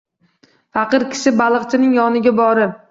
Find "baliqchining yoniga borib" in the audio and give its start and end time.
1.43-2.77